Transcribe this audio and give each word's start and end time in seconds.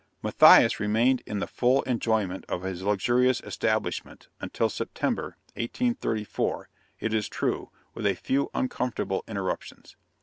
Matthias 0.23 0.79
remained 0.79 1.21
in 1.27 1.37
the 1.37 1.45
full 1.45 1.83
enjoyment 1.83 2.43
of 2.49 2.63
his 2.63 2.81
luxurious 2.81 3.39
establishment, 3.39 4.29
until 4.39 4.67
September, 4.67 5.37
1834, 5.53 6.69
it 6.99 7.13
is 7.13 7.29
true, 7.29 7.69
with 7.93 8.07
a 8.07 8.15
few 8.15 8.49
uncomfortable 8.55 9.23
interruptions. 9.27 9.95